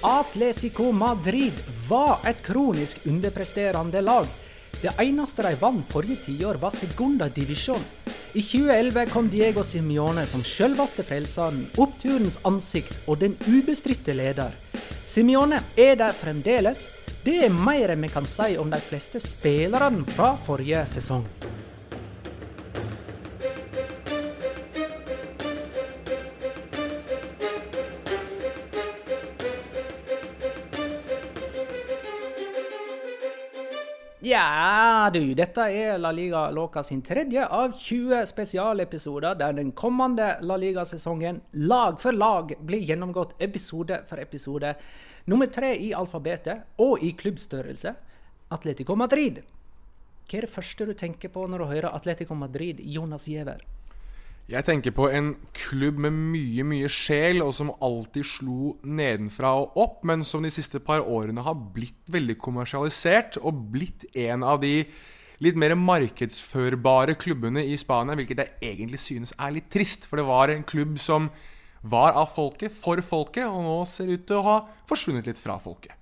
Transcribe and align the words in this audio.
Atletico 0.00 0.92
Madrid 0.92 1.52
var 1.88 2.18
et 2.26 2.42
kronisk 2.42 3.06
underpresterende 3.06 4.00
lag. 4.00 4.26
Det 4.82 4.92
eneste 5.02 5.42
de 5.42 5.56
vant 5.58 5.90
forrige 5.90 6.20
tiår, 6.26 6.60
var 6.62 6.70
Segunda 6.70 7.26
Divisjon. 7.28 7.82
I 8.32 8.42
2011 8.42 9.06
kom 9.10 9.28
Diego 9.28 9.64
Simione 9.66 10.26
som 10.26 10.44
selveste 10.46 11.02
frelseren, 11.02 11.64
oppturens 11.76 12.38
ansikt 12.46 13.08
og 13.08 13.18
den 13.24 13.34
ubestridte 13.48 14.14
leder. 14.14 14.54
Simione 15.06 15.64
er 15.74 15.98
der 15.98 16.14
fremdeles. 16.14 16.86
Det 17.24 17.40
er 17.48 17.50
mer 17.50 17.90
enn 17.90 18.06
vi 18.06 18.14
kan 18.14 18.28
si 18.30 18.54
om 18.56 18.70
de 18.70 18.78
fleste 18.78 19.18
spillerne 19.18 20.06
fra 20.14 20.36
forrige 20.46 20.86
sesong. 20.94 21.26
Ja 34.20 35.10
du, 35.14 35.20
dette 35.38 35.62
er 35.70 35.98
La 36.02 36.10
Liga 36.10 36.48
Låka 36.50 36.82
sin 36.82 37.04
tredje 37.06 37.44
av 37.46 37.76
20 37.78 38.24
spesialepisoder 38.26 39.36
der 39.38 39.54
den 39.54 39.70
kommende 39.70 40.32
La 40.42 40.56
Liga-sesongen 40.58 41.38
lag 41.70 42.00
for 42.02 42.18
lag 42.18 42.50
blir 42.66 42.82
gjennomgått 42.82 43.36
episode 43.38 44.00
for 44.10 44.18
episode. 44.18 44.74
Nummer 45.30 45.46
tre 45.46 45.70
i 45.78 45.92
alfabetet 45.94 46.66
og 46.82 46.98
i 46.98 47.12
klubbstørrelse 47.14 47.94
Atletico 48.50 48.98
Madrid. 48.98 49.44
Hva 50.26 50.40
er 50.40 50.48
det 50.48 50.54
første 50.56 50.90
du 50.90 50.96
tenker 50.98 51.30
på 51.30 51.46
når 51.46 51.62
du 51.62 51.70
hører 51.76 51.94
Atletico 51.94 52.34
Madrid, 52.34 52.82
Jonas 52.82 53.30
Giæver? 53.30 53.62
Jeg 54.48 54.64
tenker 54.64 54.94
på 54.96 55.10
en 55.12 55.34
klubb 55.52 55.98
med 56.00 56.14
mye, 56.16 56.64
mye 56.64 56.88
sjel, 56.88 57.42
og 57.44 57.50
som 57.52 57.68
alltid 57.84 58.24
slo 58.24 58.70
nedenfra 58.80 59.50
og 59.60 59.76
opp, 59.76 59.98
men 60.08 60.24
som 60.24 60.40
de 60.40 60.48
siste 60.54 60.80
par 60.80 61.04
årene 61.04 61.44
har 61.44 61.58
blitt 61.74 62.08
veldig 62.08 62.38
kommersialisert 62.40 63.36
og 63.42 63.60
blitt 63.74 64.06
en 64.16 64.46
av 64.48 64.62
de 64.62 64.86
litt 65.44 65.60
mer 65.60 65.76
markedsførbare 65.76 67.18
klubbene 67.20 67.66
i 67.68 67.76
Spania, 67.76 68.16
hvilket 68.16 68.40
jeg 68.40 68.72
egentlig 68.72 69.02
synes 69.04 69.36
er 69.36 69.52
litt 69.58 69.68
trist. 69.68 70.08
For 70.08 70.16
det 70.16 70.24
var 70.30 70.48
en 70.54 70.64
klubb 70.64 70.96
som 70.96 71.28
var 71.84 72.16
av 72.16 72.32
folket, 72.32 72.72
for 72.72 73.04
folket, 73.04 73.44
og 73.44 73.60
nå 73.68 73.78
ser 73.84 74.08
ut 74.16 74.24
til 74.32 74.40
å 74.40 74.46
ha 74.48 74.58
forsvunnet 74.88 75.28
litt 75.28 75.44
fra 75.44 75.60
folket. 75.60 75.97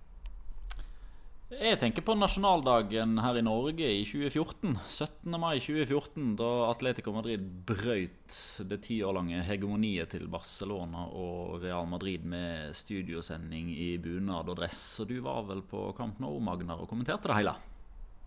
Jeg 1.47 1.78
tenker 1.78 2.02
på 2.02 2.16
nasjonaldagen 2.19 3.20
her 3.22 3.36
i 3.39 3.42
Norge 3.47 3.86
i 3.86 4.00
2014. 4.02 4.72
17. 4.91 5.36
mai 5.39 5.61
2014, 5.62 6.33
da 6.41 6.48
Atletico 6.72 7.12
Madrid 7.14 7.44
brøyt 7.69 8.34
det 8.66 8.80
ti 8.83 8.97
år 9.06 9.14
lange 9.14 9.44
hegemoniet 9.47 10.11
til 10.11 10.27
Barcelona 10.27 11.05
og 11.06 11.61
Real 11.62 11.86
Madrid 11.86 12.27
med 12.27 12.75
studiosending 12.75 13.70
i 13.70 13.92
bunad 14.03 14.50
og 14.50 14.58
dress. 14.58 14.80
Og 15.05 15.12
du 15.12 15.20
var 15.22 15.47
vel 15.47 15.62
på 15.70 15.84
Camp 15.94 16.19
Nou, 16.19 16.34
Magnar, 16.42 16.83
og 16.83 16.91
kommenterte 16.91 17.30
det 17.30 17.38
hele? 17.38 17.55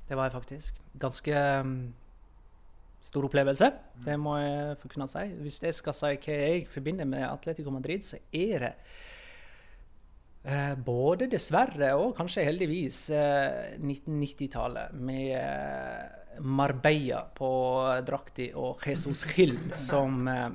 Det 0.08 0.16
var 0.16 0.32
jeg 0.32 0.38
faktisk. 0.40 0.80
Ganske 1.04 1.46
um, 1.60 1.78
stor 3.04 3.28
opplevelse, 3.28 3.74
det 4.08 4.16
må 4.16 4.40
jeg 4.40 4.80
få 4.80 4.96
kunne 4.96 5.12
si. 5.12 5.28
Hvis 5.44 5.60
jeg 5.68 5.76
skal 5.76 6.00
si 6.06 6.16
hva 6.16 6.42
jeg 6.48 6.68
forbinder 6.72 7.12
med 7.12 7.28
Atletico 7.28 7.76
Madrid, 7.76 8.08
så 8.14 8.24
er 8.32 8.70
det 8.70 8.76
både 10.86 11.28
dessverre 11.28 11.92
og 12.00 12.14
kanskje 12.16 12.46
heldigvis 12.48 13.10
eh, 13.12 13.76
1990-tallet 13.76 14.94
med 14.96 15.34
eh, 15.36 16.20
Marbella 16.42 17.24
på 17.36 17.50
drakta 18.06 18.48
og 18.60 18.86
Jesus 18.86 19.26
Gil 19.34 19.58
som 19.78 20.28
eh, 20.28 20.48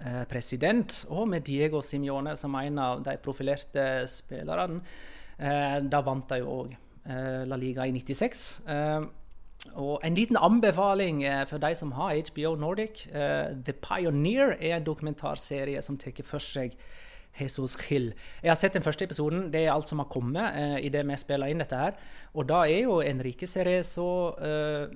eh, 0.00 0.24
president, 0.30 1.02
og 1.10 1.28
med 1.28 1.44
Diego 1.46 1.82
Simione 1.84 2.36
som 2.36 2.56
en 2.60 2.80
av 2.80 3.04
de 3.04 3.16
profilerte 3.22 4.06
spillerne. 4.10 4.80
Eh, 5.36 5.78
da 5.84 6.02
vant 6.04 6.28
de 6.32 6.42
jo 6.42 6.58
òg 6.62 6.82
La 7.06 7.54
Liga 7.54 7.84
i 7.86 7.92
96. 7.94 8.40
og 9.78 10.00
en 10.02 10.16
liten 10.18 10.36
anbefaling 10.42 11.20
for 11.46 11.62
de 11.62 11.68
som 11.78 11.92
har 11.94 12.16
HBO 12.32 12.56
Nordic. 12.58 13.04
The 13.06 13.74
Pioneer 13.78 14.56
er 14.56 14.80
en 14.80 14.88
dokumentarserie 14.88 15.78
som 15.86 16.00
tar 16.02 16.18
for 16.26 16.42
seg 16.42 16.74
Jesus 17.38 17.76
Hill. 17.88 18.12
Jeg 18.42 18.50
har 18.50 18.60
sett 18.60 18.76
den 18.76 18.84
første 18.84 19.04
episoden. 19.04 19.50
Det 19.52 19.64
er 19.64 19.74
alt 19.74 19.88
som 19.88 20.02
har 20.02 20.10
kommet 20.12 20.56
eh, 20.56 20.78
i 20.86 20.92
det 20.92 21.04
vi 21.06 21.18
spiller 21.20 21.52
inn 21.52 21.62
dette 21.62 21.80
her. 21.80 21.98
Og 22.34 22.48
da 22.48 22.64
er 22.64 22.86
jo 22.86 23.00
Enrique 23.04 23.48
Cerezo 23.50 24.08
eh, 24.40 24.88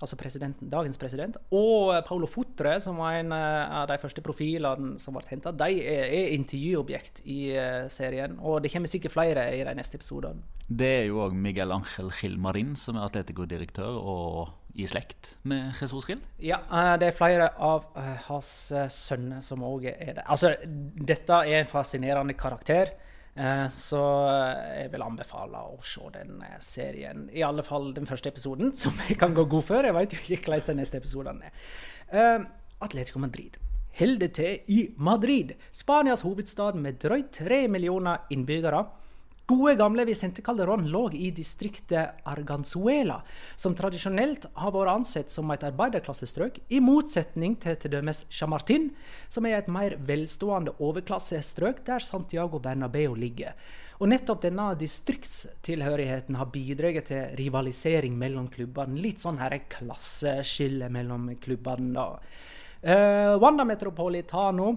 altså 0.00 0.16
dagens 0.60 0.98
president, 0.98 1.36
og 1.50 2.04
Paolo 2.06 2.26
Futre, 2.26 2.80
som 2.80 2.98
var 3.00 3.20
en 3.20 3.32
uh, 3.32 3.80
av 3.80 3.86
de 3.88 3.98
første 4.00 4.22
profilene 4.24 4.98
som 5.00 5.16
ble 5.16 5.24
henta, 5.30 5.52
de 5.52 5.80
er, 5.80 6.04
er, 6.04 6.34
intervjuobjekt 6.36 7.22
i 7.24 7.38
uh, 7.56 7.88
serien. 7.92 8.36
Og 8.40 8.62
det 8.62 8.72
kommer 8.72 8.92
sikkert 8.92 9.16
flere 9.16 9.48
i 9.56 9.64
de 9.64 9.74
neste 9.76 9.96
episodene. 9.96 10.44
Det 10.68 10.92
er 11.00 11.04
jo 11.08 11.22
òg 11.24 11.36
Miguel 11.38 11.72
Ángel 11.72 12.10
Gilmarin, 12.20 12.74
som 12.76 12.98
er 12.98 13.06
Atletico-direktør 13.06 13.96
og 13.96 14.52
i 14.76 14.86
slekt 14.90 15.32
med 15.48 15.72
Jesus 15.80 16.04
Grill? 16.06 16.20
Ja, 16.42 16.60
uh, 16.70 16.94
det 17.00 17.10
er 17.10 17.16
flere 17.16 17.50
av 17.56 17.88
hans 18.28 18.50
sønner 18.92 19.42
som 19.44 19.64
òg 19.64 19.88
er 19.92 20.18
det. 20.18 20.24
Altså, 20.24 20.52
dette 20.66 21.42
er 21.46 21.62
en 21.62 21.70
fascinerende 21.70 22.36
karakter. 22.38 22.92
Eh, 23.36 23.66
så 23.68 24.00
jeg 24.78 24.88
vil 24.94 25.02
anbefale 25.04 25.60
å 25.68 25.76
se 25.84 26.08
den 26.14 26.40
eh, 26.40 26.56
serien. 26.64 27.26
I 27.36 27.44
alle 27.44 27.64
fall 27.66 27.90
den 27.96 28.08
første 28.08 28.32
episoden, 28.32 28.72
som 28.82 28.96
jeg 29.08 29.18
kan 29.20 29.36
gå 29.36 29.44
god 29.50 29.66
for. 29.68 29.84
Jeg 29.84 29.96
vet 29.96 30.16
jo 30.16 30.22
ikke 30.22 30.52
hvordan 30.54 30.70
den 30.70 30.80
neste 30.82 31.00
episoden 31.02 31.42
er. 31.44 31.56
Eh, 32.08 32.46
Atletico 32.86 33.20
Madrid 33.20 33.60
holder 33.96 34.28
til 34.36 34.72
i 34.72 34.80
Madrid, 35.00 35.54
Spanias 35.72 36.20
hovedstad 36.20 36.76
med 36.76 36.98
drøyt 37.00 37.30
tre 37.32 37.62
millioner 37.72 38.26
innbyggere. 38.32 38.82
Gode, 39.46 39.76
gamle 39.78 40.04
Vicente 40.04 40.42
Calderón 40.42 40.88
lå 40.90 41.04
i 41.14 41.28
distriktet 41.30 42.16
Arganzuela, 42.26 43.20
som 43.54 43.76
tradisjonelt 43.78 44.48
har 44.58 44.72
vært 44.74 44.90
ansett 44.90 45.30
som 45.30 45.52
et 45.54 45.62
arbeiderklassestrøk, 45.68 46.58
i 46.74 46.80
motsetning 46.82 47.54
til 47.62 47.76
t.d. 47.78 48.00
Chamartin, 48.26 48.88
som 49.30 49.46
er 49.46 49.60
et 49.60 49.70
mer 49.70 49.94
velstående 50.08 50.74
overklassestrøk 50.82 51.84
der 51.86 52.02
Santiago 52.02 52.58
Bernabeu 52.58 53.14
ligger. 53.14 53.54
Og 54.00 54.10
nettopp 54.10 54.42
denne 54.48 54.66
distriktstilhørigheten 54.82 56.40
har 56.40 56.50
bidratt 56.50 57.06
til 57.12 57.38
rivalisering 57.38 58.18
mellom 58.18 58.50
klubbene. 58.50 58.98
Litt 58.98 59.22
sånn 59.22 59.38
her 59.38 59.54
klasseskille 59.70 60.90
mellom 60.90 61.30
klubbene. 61.38 61.94
da. 61.94 62.08
Uh, 62.82 63.38
Wanda 63.38 63.62
Metropolitano 63.64 64.72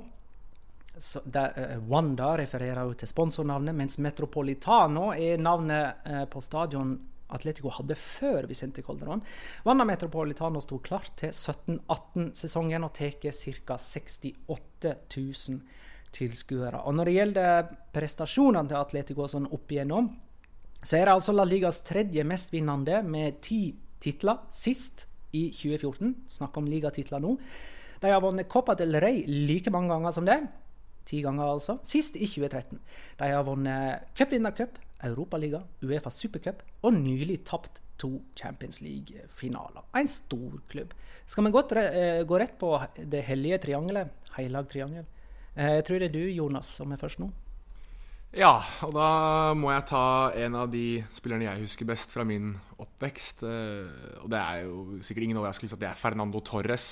uh, 1.00 1.90
Wanda 1.90 2.34
refererer 2.38 2.84
jo 2.86 2.98
til 3.00 3.10
sponsornavnet, 3.12 3.76
mens 3.76 3.98
Metropolitano 4.04 5.12
er 5.16 5.42
navnet 5.42 6.06
uh, 6.06 6.26
på 6.30 6.42
stadion 6.44 6.98
Atletico 7.30 7.70
hadde 7.70 7.96
før 7.96 8.48
Vicente 8.50 8.82
Calderón. 8.82 9.22
Wanda 9.66 9.86
Metropolitano 9.86 10.62
sto 10.66 10.80
klart 10.82 11.12
til 11.22 11.30
17-18-sesongen 11.30 12.88
og 12.88 12.96
tar 12.98 13.20
ca. 13.22 13.78
68 13.78 14.96
000 15.16 15.60
tilskuere. 16.16 16.82
Og 16.90 16.96
når 16.98 17.06
det 17.06 17.18
gjelder 17.18 17.70
prestasjonene 17.94 18.70
til 18.72 18.80
Atletico 18.80 19.28
sånn 19.30 19.50
opp 19.54 19.70
igjennom, 19.72 20.10
så 20.82 20.98
er 20.98 21.06
det 21.06 21.18
altså 21.18 21.36
La 21.36 21.46
Ligas 21.46 21.84
tredje 21.86 22.24
mestvinnende 22.26 23.04
med 23.06 23.42
ti 23.46 23.76
titler, 24.02 24.40
sist 24.56 25.06
i 25.36 25.50
2014. 25.54 26.16
Snakk 26.40 26.58
om 26.58 26.70
ligatitler 26.72 27.22
nå. 27.22 27.36
De 28.00 28.10
har 28.10 28.24
vunnet 28.24 28.50
Copa 28.50 28.78
del 28.80 28.96
Rey 29.04 29.26
like 29.28 29.72
mange 29.76 29.92
ganger 29.92 30.16
som 30.16 30.26
det. 30.26 30.40
Ti 31.08 31.22
ganger, 31.26 31.56
altså. 31.56 31.80
Sist 31.88 32.18
i 32.20 32.28
2013. 32.28 32.80
De 33.20 33.30
har 33.32 33.46
vunnet 33.48 34.10
cupvinnercup, 34.18 34.78
Europaliga, 35.08 35.62
Uefa 35.86 36.12
supercup 36.12 36.64
og 36.84 36.94
nylig 36.98 37.40
tapt 37.48 37.80
to 38.00 38.22
Champions 38.36 38.82
League-finaler. 38.82 39.84
En 39.96 40.08
stor 40.08 40.60
klubb. 40.72 40.96
Skal 41.28 41.46
vi 41.46 41.54
godt 41.54 41.76
uh, 41.76 42.24
gå 42.28 42.40
rett 42.40 42.56
på 42.60 42.72
det 43.12 43.26
hellige 43.28 43.60
triangelet? 43.66 44.12
Heilag 44.38 44.70
triangel. 44.72 45.06
Uh, 45.58 45.76
jeg 45.80 45.86
tror 45.88 46.02
det 46.02 46.10
er 46.10 46.16
du, 46.16 46.26
Jonas, 46.32 46.72
som 46.80 46.92
er 46.96 47.02
først 47.02 47.22
nå. 47.24 47.30
Ja, 48.38 48.60
og 48.86 48.94
da 48.94 49.10
må 49.58 49.72
jeg 49.74 49.88
ta 49.90 50.06
en 50.38 50.56
av 50.60 50.68
de 50.70 51.02
spillerne 51.16 51.48
jeg 51.48 51.64
husker 51.66 51.88
best 51.90 52.14
fra 52.14 52.24
min 52.28 52.54
oppvekst. 52.78 53.44
Uh, 53.44 54.24
og 54.24 54.30
det 54.32 54.42
er 54.42 54.68
jo 54.68 55.00
sikkert 55.06 55.28
ingen 55.28 55.42
overraskelse 55.42 55.80
at 55.80 55.84
det 55.84 55.92
er 55.92 56.00
Fernando 56.00 56.44
Torres. 56.46 56.90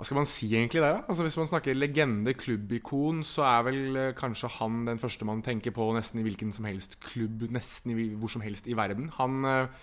Hva 0.00 0.06
skal 0.08 0.16
man 0.16 0.28
si 0.30 0.46
egentlig 0.48 0.80
der, 0.80 0.94
da? 0.96 1.00
Altså 1.12 1.26
Hvis 1.26 1.36
man 1.36 1.48
snakker 1.50 1.76
legende, 1.76 2.32
klubbikon, 2.32 3.18
så 3.20 3.42
er 3.44 3.64
vel 3.66 3.96
eh, 4.00 4.12
kanskje 4.16 4.48
han 4.54 4.86
den 4.88 5.00
første 5.02 5.26
man 5.28 5.42
tenker 5.44 5.74
på 5.76 5.90
nesten 5.92 6.22
i 6.22 6.24
hvilken 6.24 6.54
som 6.56 6.64
helst 6.64 6.96
klubb, 7.04 7.42
nesten 7.52 7.92
i, 7.92 8.06
hvor 8.16 8.32
som 8.32 8.40
helst 8.40 8.64
i 8.64 8.76
verden. 8.78 9.10
Han 9.18 9.44
eh, 9.44 9.82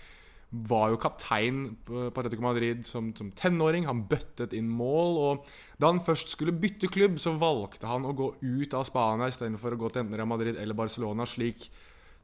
var 0.49 0.89
jo 0.89 0.97
kaptein 1.03 1.59
på 1.85 2.07
Atletico 2.07 2.41
Madrid 2.41 2.81
som, 2.89 3.11
som, 3.13 3.29
tenåring. 3.37 3.85
Han 3.85 4.07
bøttet 4.09 4.57
inn 4.57 4.73
mål. 4.73 5.21
Og 5.21 5.51
da 5.77 5.91
han 5.91 6.01
først 6.01 6.33
skulle 6.33 6.55
bytte 6.65 6.89
klubb, 6.89 7.21
så 7.21 7.35
valgte 7.37 7.85
han 7.85 8.09
å 8.09 8.15
gå 8.17 8.31
ut 8.41 8.73
av 8.73 8.87
Spania 8.89 9.29
istedenfor 9.29 9.77
å 9.77 9.81
gå 9.83 9.91
til 9.91 10.01
enten 10.01 10.17
Real 10.17 10.33
Madrid 10.33 10.57
eller 10.57 10.81
Barcelona, 10.81 11.29
slik 11.29 11.69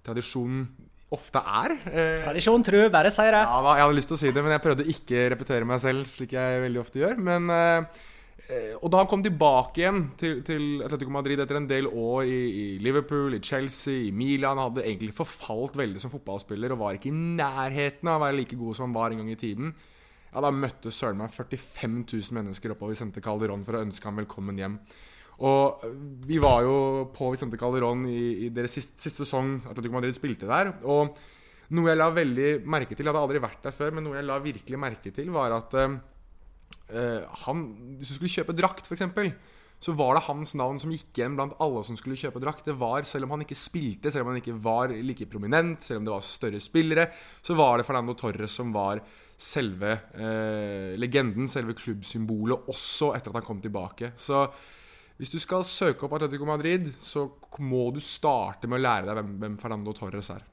tradisjonen 0.01 0.65
ofte 1.13 1.41
er. 1.41 1.75
Eh, 1.91 2.23
Tradisjon 2.25 2.65
tru, 2.65 2.79
bare 2.93 3.11
det. 3.13 3.43
Ja 3.43 3.59
da, 3.65 3.75
Jeg 3.77 3.85
hadde 3.85 3.99
lyst 3.99 4.11
til 4.11 4.17
å 4.17 4.23
si 4.23 4.33
det, 4.33 4.43
men 4.43 4.55
jeg 4.55 4.65
prøvde 4.65 4.89
ikke 4.95 5.21
å 5.21 5.29
repetere 5.35 5.69
meg 5.69 5.83
selv, 5.83 6.09
slik 6.09 6.35
jeg 6.35 6.65
veldig 6.65 6.81
ofte 6.81 7.03
gjør. 7.03 7.21
Men 7.31 7.53
eh, 7.53 8.03
Eh, 8.51 8.73
og 8.75 8.89
da 8.91 8.99
han 8.99 9.07
kom 9.07 9.21
tilbake 9.23 9.79
igjen 9.79 10.01
til, 10.19 10.41
til 10.43 10.81
Atletico 10.83 11.13
Madrid 11.15 11.39
etter 11.39 11.61
en 11.61 11.67
del 11.69 11.87
år 11.87 12.27
i, 12.27 12.39
i, 12.51 12.65
Liverpool, 12.83 13.37
i 13.37 13.41
Chelsea, 13.43 14.09
i 14.09 14.11
Milan 14.11 14.59
Hadde 14.59 14.83
egentlig 14.83 15.15
forfalt 15.15 15.77
veldig 15.79 16.01
som 16.03 16.11
fotballspiller 16.11 16.75
og 16.75 16.81
var 16.81 16.97
ikke 16.97 17.11
i 17.11 17.15
nærheten 17.39 18.11
av 18.11 18.19
å 18.19 18.25
være 18.25 18.37
like 18.41 18.59
god 18.59 18.75
som 18.75 18.89
han 18.89 18.97
var 18.97 19.13
en 19.13 19.23
gang 19.23 19.31
i 19.31 19.39
tiden. 19.39 19.71
Ja, 20.33 20.43
Da 20.43 20.51
møtte 20.51 20.91
søren 20.91 21.21
meg 21.21 21.31
45 21.31 22.03
000 22.03 22.35
mennesker 22.35 22.73
oppover 22.73 22.97
Vicente 22.97 23.23
Calderón 23.23 23.63
for 23.63 23.79
å 23.79 23.85
ønske 23.85 24.09
ham 24.09 24.19
velkommen 24.19 24.59
hjem. 24.59 24.77
Og 25.43 25.83
vi 26.27 26.39
var 26.39 26.63
jo 26.63 26.75
på 27.15 27.33
Vicente 27.33 27.59
Calderón 27.59 28.05
i, 28.07 28.47
i 28.47 28.49
deres 28.53 28.77
siste, 28.77 28.95
siste 29.01 29.25
sesong 29.25 29.57
Atletico 29.67 29.97
Madrid 29.97 30.15
spilte 30.15 30.47
der. 30.47 30.71
Og 30.87 31.17
noe 31.73 31.89
jeg 31.89 31.99
la 31.99 32.09
veldig 32.13 32.49
merke 32.69 32.95
til, 32.95 33.05
jeg 33.05 33.11
hadde 33.11 33.23
aldri 33.25 33.41
vært 33.43 33.65
der 33.65 33.75
før, 33.75 33.95
men 33.95 34.07
noe 34.07 34.19
jeg 34.19 34.27
la 34.27 34.37
virkelig 34.43 34.79
merke 34.79 35.11
til, 35.15 35.31
var 35.33 35.55
at 35.57 35.75
uh, 35.79 35.97
han, 37.45 37.65
hvis 37.99 38.13
du 38.13 38.19
skulle 38.19 38.35
kjøpe 38.37 38.55
drakt, 38.55 38.87
f.eks., 38.87 39.27
så 39.83 39.91
var 39.99 40.15
det 40.15 40.27
hans 40.29 40.53
navn 40.55 40.77
som 40.79 40.93
gikk 40.93 41.17
igjen 41.19 41.33
blant 41.35 41.57
alle 41.59 41.81
som 41.83 41.97
skulle 41.99 42.15
kjøpe 42.15 42.39
drakt. 42.39 42.63
Det 42.69 42.75
var, 42.79 43.03
Selv 43.03 43.27
om 43.27 43.33
han 43.35 43.43
ikke 43.43 43.57
spilte, 43.59 44.13
selv 44.13 44.23
om 44.23 44.31
han 44.31 44.39
ikke 44.39 44.55
var 44.63 44.93
like 44.95 45.27
prominent, 45.27 45.83
selv 45.83 45.99
om 45.99 46.05
det 46.07 46.13
var 46.13 46.23
større 46.23 46.61
spillere, 46.63 47.09
så 47.43 47.57
var 47.59 47.81
det 47.81 47.87
Fernando 47.89 48.15
Torres 48.15 48.55
som 48.55 48.71
var 48.71 49.01
selve 49.35 49.97
uh, 50.15 50.93
legenden, 50.95 51.51
selve 51.51 51.75
klubbsymbolet, 51.75 52.69
også 52.71 53.11
etter 53.17 53.33
at 53.33 53.41
han 53.41 53.49
kom 53.49 53.59
tilbake. 53.65 54.13
Så 54.15 54.45
hvis 55.19 55.33
du 55.33 55.39
skal 55.41 55.65
søke 55.67 56.07
opp 56.07 56.17
Atletico 56.17 56.47
Madrid, 56.49 56.89
så 56.99 57.27
må 57.61 57.89
du 57.93 58.01
starte 58.03 58.67
med 58.67 58.81
å 58.81 58.85
lære 58.87 59.09
deg 59.09 59.19
hvem, 59.19 59.37
hvem 59.43 59.61
Fernando 59.61 59.93
Torres 59.97 60.31
er 60.33 60.49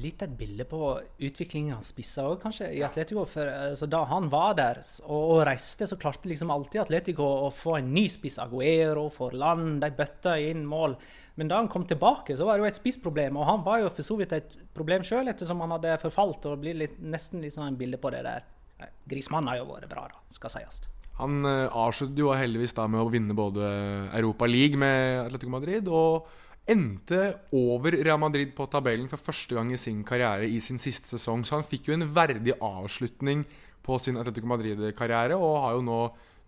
litt 0.00 0.22
et 0.24 0.36
bilde 0.38 0.64
på 0.68 0.80
utviklingen 1.20 1.74
han 1.76 1.84
spissa 1.84 2.24
òg, 2.30 2.38
kanskje, 2.42 2.70
i 2.78 2.82
Atletico. 2.84 3.24
For 3.28 3.48
altså, 3.48 3.88
Da 3.90 4.02
han 4.08 4.28
var 4.32 4.54
der 4.58 4.80
og, 5.04 5.18
og, 5.18 5.40
reiste, 5.48 5.86
så 5.88 5.98
klarte 6.00 6.30
liksom 6.30 6.52
alltid 6.52 6.84
Atletico 6.84 7.26
å 7.46 7.50
få 7.54 7.76
en 7.78 7.92
ny 7.94 8.06
spiss. 8.12 8.38
Aguero, 8.42 9.08
Forland, 9.12 9.80
de 9.82 9.92
bøtta 9.96 10.38
inn 10.40 10.64
mål. 10.68 10.96
Men 11.36 11.48
da 11.48 11.60
han 11.60 11.70
kom 11.72 11.84
tilbake, 11.88 12.36
så 12.36 12.48
var 12.48 12.56
det 12.56 12.64
jo 12.64 12.70
et 12.70 12.80
spissproblem. 12.80 13.36
Og 13.40 13.48
han 13.48 13.66
var 13.66 13.82
jo 13.82 13.92
for 13.92 14.06
så 14.06 14.16
vidt 14.20 14.34
et 14.36 14.58
problem 14.76 15.04
sjøl, 15.06 15.28
ettersom 15.32 15.62
han 15.64 15.76
hadde 15.76 16.00
forfalt. 16.02 16.48
og 16.48 16.60
blir 16.64 16.78
litt, 16.78 16.98
nesten 17.00 17.44
sånn 17.50 17.72
en 17.72 17.78
bilde 17.80 18.00
på 18.00 18.12
det 18.14 18.24
der. 18.28 18.48
Grismannen 19.08 19.52
har 19.52 19.60
jo 19.60 19.70
vært 19.70 19.92
bra, 19.92 20.08
da, 20.10 20.24
skal 20.32 20.56
sies. 20.56 20.82
Han 21.20 21.42
uh, 21.44 21.68
avsluttet 21.68 22.20
jo 22.22 22.32
heldigvis 22.32 22.74
da 22.76 22.86
med 22.90 23.02
å 23.02 23.10
vinne 23.12 23.36
både 23.36 23.66
Europa 24.16 24.48
League 24.48 24.80
med 24.80 25.26
Atletico 25.26 25.52
Madrid 25.52 25.90
og 25.92 26.30
endte 26.72 27.20
over 27.58 27.96
Real 27.98 28.20
Madrid 28.22 28.52
på 28.56 28.68
tabellen 28.70 29.08
for 29.10 29.20
første 29.20 29.56
gang 29.56 29.72
i 29.74 29.80
sin 29.80 30.04
karriere 30.06 30.46
i 30.46 30.60
sin 30.62 30.78
siste 30.80 31.10
sesong. 31.10 31.42
Så 31.44 31.58
han 31.58 31.66
fikk 31.66 31.90
jo 31.90 31.96
en 31.96 32.06
verdig 32.14 32.54
avslutning 32.62 33.44
på 33.82 33.98
sin 33.98 34.18
Atletico 34.20 34.46
Madrid-karriere, 34.46 35.34
og 35.34 35.58
har 35.64 35.74
jo 35.76 35.86
nå 35.86 36.02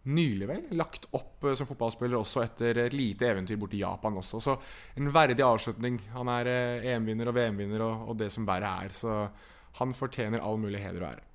nylig 0.04 0.48
vel 0.48 0.64
lagt 0.76 1.08
opp 1.16 1.46
eh, 1.48 1.56
som 1.56 1.68
fotballspiller 1.68 2.18
også 2.18 2.42
etter 2.44 2.82
et 2.84 2.96
lite 2.96 3.28
eventyr 3.30 3.58
borti 3.60 3.80
Japan 3.80 4.20
også. 4.20 4.40
Så 4.42 4.56
en 5.00 5.12
verdig 5.14 5.44
avslutning. 5.44 5.98
Han 6.14 6.30
er 6.32 6.50
eh, 6.52 6.88
EM-vinner 6.92 7.30
og 7.30 7.38
VM-vinner 7.38 7.84
og, 7.86 8.10
og, 8.10 8.18
det 8.20 8.30
som 8.34 8.46
bare 8.48 8.74
er. 8.84 8.96
Så 8.96 9.22
han 9.80 9.96
fortjener 9.96 10.44
all 10.44 10.60
mulig 10.60 10.82
heder 10.84 11.02
og 11.02 11.10
ære. 11.14 11.30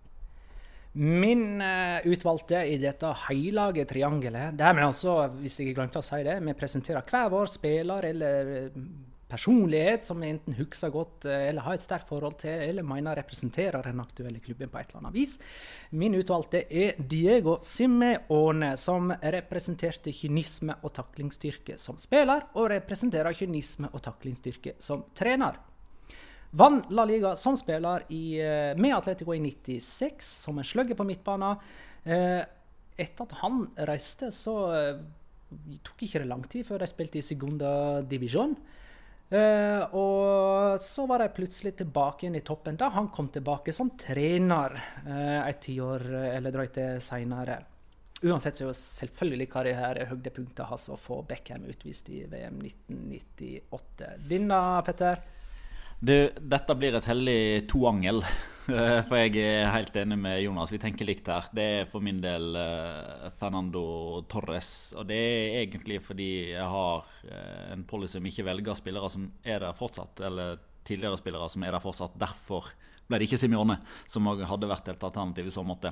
Min 0.99 1.61
uh, 1.61 1.99
utvalgte 2.11 2.59
i 2.67 2.75
dette 2.81 3.07
hellige 3.29 3.85
triangelet 3.87 4.57
Der 4.59 4.73
vi 4.75 4.83
altså, 4.83 5.13
hvis 5.39 5.55
jeg 5.61 5.75
glemte 5.77 6.01
å 6.01 6.03
si 6.03 6.19
det, 6.27 6.41
vi 6.43 6.55
presenterer 6.59 7.05
hver 7.07 7.29
vår 7.31 7.47
spiller 7.53 8.07
eller 8.09 8.49
eh, 8.57 8.81
personlighet 9.29 10.03
som 10.03 10.19
vi 10.19 10.31
enten 10.33 10.57
husker 10.57 10.91
godt 10.91 11.27
eh, 11.29 11.45
eller 11.49 11.63
har 11.63 11.77
et 11.77 11.85
sterkt 11.85 12.09
forhold 12.09 12.39
til, 12.41 12.65
eller 12.65 12.83
mener 12.83 13.15
representerer 13.21 13.85
den 13.85 14.01
aktuelle 14.03 14.41
klubben 14.43 14.71
på 14.73 14.81
et 14.81 14.91
eller 14.91 15.05
annet 15.05 15.15
vis. 15.15 15.37
Min 15.95 16.17
utvalgte 16.19 16.65
er 16.67 16.99
Diego 16.99 17.59
Simeone, 17.63 18.73
som 18.81 19.13
representerte 19.37 20.13
kynisme 20.15 20.79
og 20.81 20.95
taklingsstyrke 20.97 21.77
som 21.79 22.01
spiller, 22.01 22.49
og 22.57 22.71
representerer 22.73 23.37
kynisme 23.37 23.93
og 23.93 24.03
taklingsstyrke 24.09 24.75
som 24.83 25.07
trener. 25.15 25.61
Vann 26.51 26.81
La 26.89 27.05
Liga 27.05 27.35
som 27.35 27.57
spiller 27.57 28.03
i, 28.09 28.39
eh, 28.41 28.75
med 28.77 28.95
Atletico 28.95 29.33
i 29.33 29.39
96, 29.39 30.25
som 30.41 30.57
en 30.57 30.63
slugger 30.63 30.95
på 30.95 31.05
midtbanen. 31.05 31.59
Eh, 32.03 32.41
etter 32.97 33.23
at 33.23 33.37
han 33.43 33.67
reiste, 33.77 34.31
så 34.33 34.55
eh, 34.73 34.99
tok 35.83 36.03
ikke 36.07 36.23
det 36.23 36.29
lang 36.29 36.43
tid 36.49 36.65
før 36.65 36.81
de 36.81 36.89
spilte 36.89 37.19
i 37.19 37.25
Segunda 37.25 38.01
Division. 38.01 38.55
og 39.29 40.81
så 40.81 41.05
var 41.05 41.21
de 41.21 41.27
plutselig 41.29 41.75
tilbake 41.77 42.23
igjen 42.23 42.39
i 42.39 42.41
toppen 42.41 42.75
da 42.75 42.87
han 42.89 43.11
kom 43.13 43.27
tilbake 43.29 43.69
som 43.71 43.91
trener 43.93 44.73
et 45.45 45.59
tiår 45.61 46.01
eller 46.33 46.49
drøyt 46.49 46.79
seinere. 46.97 47.59
Uansett 48.25 48.57
så 48.57 48.63
er 48.63 48.71
jo 48.71 48.73
selvfølgelig 48.73 49.51
karrierehøydepunktet 49.53 50.65
hans 50.65 50.89
å 50.89 50.97
få 50.97 51.21
Beckham 51.29 51.69
utvist 51.69 52.09
i 52.09 52.23
VM 52.25 52.57
1998. 52.65 54.17
Denne, 54.33 54.63
Petter? 54.89 55.21
Du, 55.99 56.13
dette 56.39 56.75
blir 56.79 56.95
et 56.95 57.07
hellig 57.11 57.67
toangel. 57.67 58.21
For 59.09 59.15
jeg 59.17 59.41
er 59.41 59.71
helt 59.73 59.95
enig 59.99 60.15
med 60.21 60.37
Jonas. 60.39 60.71
Vi 60.71 60.79
tenker 60.79 61.07
likt 61.07 61.27
her. 61.27 61.49
Det 61.51 61.65
er 61.79 61.89
for 61.89 62.05
min 62.05 62.21
del 62.21 62.53
uh, 62.55 63.27
Fernando 63.39 63.81
Torres. 64.31 64.93
Og 64.95 65.09
det 65.09 65.17
er 65.17 65.57
egentlig 65.63 65.97
fordi 66.05 66.29
jeg 66.53 66.67
har 66.71 67.03
uh, 67.03 67.65
en 67.73 67.83
policy 67.89 68.15
som 68.19 68.29
ikke 68.29 68.45
velger 68.47 68.77
spillere 68.77 69.09
som 69.11 69.25
er 69.43 69.63
der 69.65 69.75
fortsatt, 69.75 70.21
eller 70.29 70.61
tidligere 70.87 71.19
spillere 71.19 71.49
som 71.51 71.65
er 71.65 71.75
der 71.75 71.83
fortsatt. 71.83 72.15
Derfor 72.21 72.69
ble 73.09 73.19
det 73.19 73.29
ikke 73.29 73.39
Simione, 73.41 73.79
som 74.07 74.27
hadde 74.29 74.69
vært 74.69 74.91
et 74.91 75.05
alternativ 75.05 75.49
i 75.49 75.53
så 75.53 75.63
måte. 75.65 75.91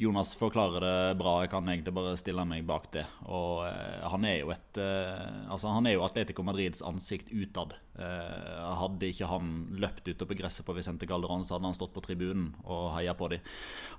Jonas 0.00 0.32
forklarer 0.38 0.82
det 0.82 1.18
bra. 1.20 1.36
Jeg 1.42 1.52
kan 1.52 1.68
egentlig 1.70 1.94
bare 1.94 2.16
stille 2.18 2.44
meg 2.48 2.64
bak 2.66 2.88
det. 2.94 3.04
Og 3.30 3.64
eh, 3.68 4.06
han 4.10 4.26
er 4.26 4.40
jo 4.40 4.50
et 4.54 4.80
eh, 4.82 5.50
Altså, 5.54 5.70
han 5.70 5.86
er 5.86 5.94
jo 5.94 6.02
Atletico 6.06 6.42
Madrids 6.46 6.82
ansikt 6.82 7.30
utad. 7.30 7.76
Eh, 7.94 8.62
hadde 8.74 9.06
ikke 9.06 9.28
han 9.30 9.50
løpt 9.78 10.08
ute 10.08 10.26
på 10.26 10.34
gresset 10.34 10.66
på 10.66 10.74
Vicente 10.74 11.06
Calderón, 11.06 11.44
så 11.46 11.54
hadde 11.54 11.68
han 11.70 11.76
stått 11.76 11.94
på 11.94 12.02
tribunen 12.02 12.48
og 12.66 12.88
heia 12.96 13.14
på 13.14 13.28
dem. 13.30 13.44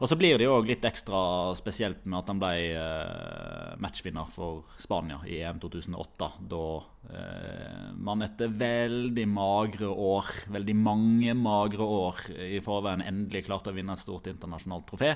Og 0.01 0.11
så 0.11 0.17
blir 0.19 0.35
det 0.35 0.49
jo 0.49 0.57
litt 0.67 0.83
ekstra 0.83 1.53
spesielt 1.55 2.03
med 2.03 2.19
at 2.19 2.33
han 2.33 2.41
ble 2.41 2.51
eh, 2.75 3.71
matchvinner 3.79 4.27
for 4.35 4.65
Spania 4.83 5.21
i 5.31 5.39
EM 5.47 5.63
2008. 5.63 6.31
Da 6.51 6.65
eh, 7.07 7.87
man 7.95 8.25
etter 8.27 8.51
veldig 8.51 9.27
magre 9.31 9.87
år, 9.87 10.33
veldig 10.57 10.75
mange 10.75 11.37
magre 11.39 11.87
år 11.87 12.23
i 12.47 12.61
forveien 12.63 13.03
endelig 13.05 13.45
klart 13.47 13.67
å 13.67 13.75
vinne 13.75 13.95
et 13.95 14.01
stort 14.01 14.29
internasjonalt 14.31 14.87
trofé. 14.89 15.15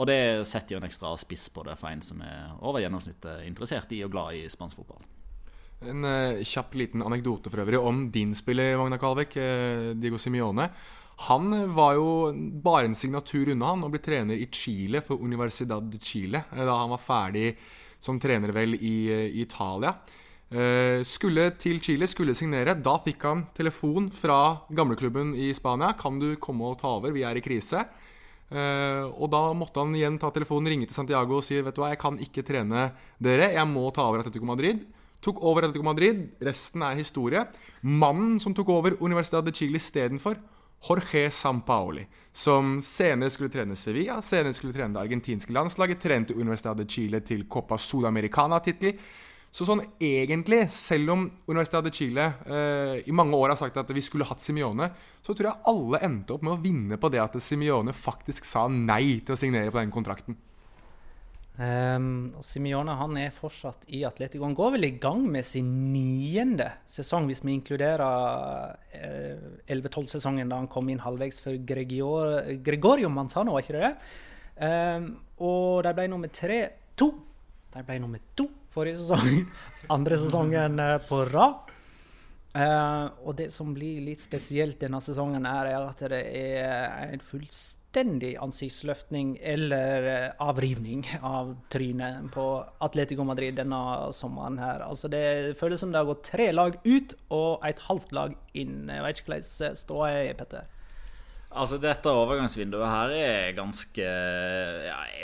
Og 0.00 0.06
det 0.08 0.20
setter 0.48 0.74
jo 0.74 0.80
en 0.80 0.88
ekstra 0.88 1.12
spiss 1.20 1.48
på 1.52 1.64
det 1.66 1.76
for 1.78 1.90
en 1.90 2.02
som 2.04 2.20
er 2.24 2.52
over 2.60 2.82
gjennomsnittet 2.82 3.46
interessert 3.48 3.90
i 3.92 4.02
og 4.06 4.12
glad 4.14 4.38
i 4.38 4.46
spansk 4.50 4.80
fotball. 4.80 5.02
En 5.90 6.04
uh, 6.04 6.40
kjapp 6.44 6.74
liten 6.76 7.04
anekdote 7.04 7.52
for 7.52 7.62
øvrig 7.62 7.80
om 7.80 8.06
din 8.12 8.34
spiller, 8.36 8.76
Magna 8.76 8.98
Kalvik, 9.00 9.36
uh, 9.40 9.92
Diego 9.96 10.18
Simione. 10.20 10.68
Han 11.28 11.52
var 11.76 11.94
jo 11.96 12.08
bare 12.64 12.88
en 12.88 12.96
signatur 12.96 13.52
unna 13.52 13.74
han 13.74 13.84
å 13.84 13.90
bli 13.92 14.00
trener 14.04 14.40
i 14.40 14.48
Chile 14.52 15.02
for 15.04 15.20
Universidad 15.20 15.88
de 15.92 16.00
Chile 16.00 16.44
uh, 16.52 16.64
da 16.64 16.76
han 16.82 16.92
var 16.92 17.04
ferdig 17.04 17.54
som 18.00 18.20
trener 18.20 18.52
vel 18.56 18.76
i, 18.76 18.94
i 19.08 19.42
Italia. 19.42 19.94
Uh, 20.50 21.06
skulle 21.06 21.44
til 21.62 21.78
Chile, 21.78 22.08
skulle 22.10 22.34
signere. 22.34 22.74
Da 22.74 22.96
fikk 22.98 23.22
han 23.22 23.44
telefon 23.54 24.08
fra 24.10 24.66
gamleklubben 24.74 25.34
i 25.38 25.52
Spania. 25.54 25.92
'Kan 25.94 26.18
du 26.18 26.34
komme 26.36 26.66
og 26.66 26.80
ta 26.80 26.88
over? 26.88 27.12
Vi 27.12 27.22
er 27.22 27.36
i 27.36 27.40
krise'. 27.40 27.86
Uh, 28.50 29.06
og 29.14 29.30
da 29.30 29.52
måtte 29.54 29.78
han 29.78 29.94
igjen 29.94 30.18
ta 30.18 30.30
telefonen, 30.34 30.66
ringe 30.66 30.86
til 30.86 30.94
Santiago 30.94 31.36
og 31.36 31.44
si 31.44 31.54
'Vet 31.54 31.74
du 31.74 31.82
hva, 31.82 31.90
jeg 31.90 31.98
kan 31.98 32.18
ikke 32.18 32.42
trene 32.42 32.90
dere. 33.22 33.54
Jeg 33.54 33.66
må 33.66 33.92
ta 33.94 34.02
over 34.02 34.18
Atletico 34.18 34.44
Madrid'. 34.44 34.82
Tok 35.22 35.40
over 35.40 35.62
Atletico 35.62 35.84
Madrid. 35.84 36.30
Resten 36.40 36.82
er 36.82 36.96
historie. 36.96 37.46
Mannen 37.82 38.40
som 38.40 38.52
tok 38.52 38.68
over 38.68 38.96
Universidad 39.00 39.44
de 39.44 39.52
Chile 39.52 39.76
istedenfor, 39.76 40.34
Jorge 40.82 41.30
Sampaoli, 41.30 42.06
som 42.32 42.80
senere 42.80 43.30
skulle 43.30 43.52
trene 43.52 43.76
Sevilla, 43.76 44.20
senere 44.24 44.54
skulle 44.56 44.72
trene 44.72 44.96
det 44.96 45.02
argentinske 45.02 45.52
landslaget, 45.52 46.00
trente 46.00 46.34
Universidad 46.34 46.76
de 46.80 46.86
Chile 46.88 47.20
til 47.20 47.44
Copa 47.48 47.76
Sudamericana-tittel. 47.76 48.96
Så 49.50 49.66
sånn 49.66 49.80
egentlig, 49.98 50.60
selv 50.70 51.10
om 51.16 51.24
Universitetet 51.50 51.88
de 51.88 51.96
Chile 51.96 52.26
eh, 52.46 53.00
i 53.10 53.14
mange 53.14 53.34
år 53.34 53.50
har 53.50 53.58
sagt 53.58 53.80
at 53.80 53.88
vi 53.90 54.02
skulle 54.04 54.28
hatt 54.28 54.42
Simione, 54.44 54.92
så 55.26 55.34
tror 55.34 55.50
jeg 55.50 55.66
alle 55.72 56.00
endte 56.06 56.36
opp 56.36 56.44
med 56.46 56.54
å 56.54 56.60
vinne 56.62 56.98
på 57.02 57.10
det 57.10 57.18
at 57.22 57.34
Simione 57.42 57.94
faktisk 57.96 58.46
sa 58.46 58.68
nei 58.70 59.18
til 59.24 59.34
å 59.34 59.40
signere 59.40 59.72
på 59.72 59.80
den 59.82 59.90
kontrakten. 59.94 60.38
Um, 61.60 62.30
og 62.38 62.44
Simione 62.46 62.94
han 62.96 63.18
er 63.20 63.34
fortsatt 63.34 63.82
i 63.92 64.04
Atletico. 64.08 64.46
Han 64.46 64.54
går 64.56 64.76
vel 64.76 64.86
i 64.86 64.94
gang 65.02 65.26
med 65.28 65.44
sin 65.44 65.66
niende 65.90 66.70
sesong, 66.88 67.26
hvis 67.28 67.42
vi 67.42 67.56
inkluderer 67.58 68.78
eh, 68.94 69.42
11-12-sesongen 69.66 70.48
da 70.48 70.62
han 70.62 70.70
kom 70.70 70.88
inn 70.88 71.02
halvveis 71.02 71.42
for 71.42 71.58
Gregor, 71.66 72.46
Gregorio 72.64 73.10
Manzano, 73.12 73.58
var 73.58 73.66
ikke 73.66 73.76
det 73.76 73.90
det? 73.90 73.92
Um, 74.62 75.12
og 75.42 75.82
de 75.84 75.96
ble 75.98 76.08
nummer 76.14 76.30
tre 76.32 76.62
to. 76.94 77.12
De 77.74 77.84
ble 77.84 77.98
nummer 77.98 78.22
to 78.38 78.46
forrige 78.74 79.02
sesong. 79.02 79.44
Andre 79.96 80.18
sesongen 80.20 80.80
eh, 80.82 80.96
på 81.08 81.24
rad. 81.30 81.70
Uh, 82.50 83.06
og 83.22 83.36
det 83.38 83.52
som 83.54 83.68
blir 83.70 84.00
litt 84.02 84.24
spesielt 84.24 84.80
denne 84.82 84.98
sesongen, 85.04 85.44
er 85.46 85.68
at 85.76 86.00
det 86.10 86.18
er 86.18 87.12
en 87.12 87.22
fullstendig 87.22 88.32
ansiktsløftning 88.42 89.36
eller 89.38 90.08
eh, 90.10 90.26
avrivning 90.42 91.04
av 91.22 91.52
trynet 91.70 92.26
på 92.34 92.46
Atletico 92.82 93.22
Madrid 93.28 93.54
denne 93.60 94.10
sommeren 94.16 94.58
her. 94.58 94.82
Altså 94.82 95.06
Det 95.12 95.54
føles 95.62 95.78
som 95.78 95.94
det 95.94 96.02
har 96.02 96.10
gått 96.10 96.26
tre 96.32 96.50
lag 96.50 96.74
ut 96.82 97.14
og 97.30 97.62
et 97.70 97.86
halvt 97.86 98.18
lag 98.18 98.34
inn. 98.50 98.90
Jeg 98.90 99.06
vet 99.06 99.22
ikke 99.22 99.36
hvordan 99.36 99.80
ståa 99.84 100.10
er, 100.18 100.34
Petter? 100.42 100.66
Altså 101.50 101.80
Dette 101.82 102.10
overgangsvinduet 102.14 102.86
her 102.86 103.12
er 103.14 103.54
ganske 103.56 104.10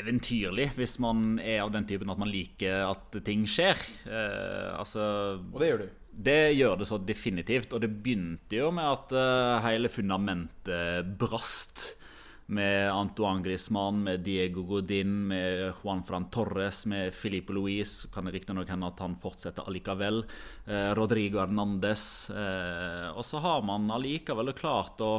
eventyrlig, 0.06 0.70
hvis 0.78 0.96
man 1.02 1.40
er 1.42 1.64
av 1.64 1.74
den 1.74 1.86
typen 1.88 2.10
at 2.12 2.20
man 2.20 2.30
liker 2.30 2.86
at 2.86 3.18
ting 3.26 3.42
skjer. 3.50 3.80
Eh, 4.06 4.70
altså, 4.78 5.06
og 5.50 5.58
det 5.60 5.70
gjør 5.72 5.82
du? 5.82 5.88
Det 6.16 6.40
gjør 6.56 6.78
det 6.80 6.88
så 6.88 6.98
definitivt. 7.02 7.74
Og 7.76 7.82
det 7.82 7.92
begynte 7.92 8.56
jo 8.56 8.70
med 8.74 8.88
at 8.88 9.12
uh, 9.12 9.66
hele 9.66 9.92
fundamentet 9.92 11.14
brast. 11.20 11.92
Med 12.46 12.86
Antoine 12.94 13.42
Griezmann, 13.42 14.04
med 14.06 14.22
Diego 14.22 14.62
Godin, 14.68 15.16
med 15.32 15.64
Juan 15.80 16.04
Fran 16.06 16.28
Torres, 16.30 16.84
med 16.86 17.10
Filipe 17.14 17.52
Luis. 17.52 18.04
Kan 18.14 18.28
det 18.28 18.36
riktignok 18.36 18.70
hende 18.70 18.86
at 18.86 19.02
han 19.02 19.18
fortsetter 19.18 19.66
allikevel. 19.66 20.22
Eh, 20.64 20.92
Rodrigo 20.94 21.42
Hernandez. 21.42 22.30
Uh, 22.30 23.10
og 23.18 23.26
så 23.26 23.42
har 23.42 23.66
man 23.66 23.90
allikevel 23.90 24.54
klart 24.56 25.02
å 25.02 25.12